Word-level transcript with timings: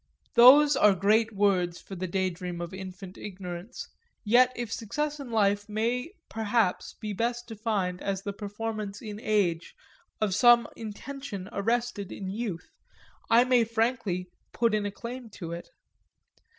Those 0.33 0.75
are 0.75 0.95
great 0.95 1.31
words 1.31 1.79
for 1.79 1.93
the 1.95 2.07
daydream 2.07 2.59
of 2.59 2.73
infant 2.73 3.19
ignorance, 3.19 3.87
yet 4.23 4.51
if 4.55 4.71
success 4.71 5.19
in 5.19 5.29
life 5.29 5.69
may 5.69 6.13
perhaps 6.27 6.95
be 6.99 7.13
best 7.13 7.45
defined 7.45 8.01
as 8.01 8.23
the 8.23 8.33
performance 8.33 8.99
in 9.03 9.19
age 9.21 9.75
of 10.19 10.33
some 10.33 10.67
intention 10.75 11.49
arrested 11.51 12.11
in 12.11 12.31
youth 12.31 12.71
I 13.29 13.43
may 13.43 13.63
frankly 13.63 14.31
put 14.53 14.73
in 14.73 14.87
a 14.87 14.91
claim 14.91 15.29
to 15.37 15.51
it. 15.51 15.69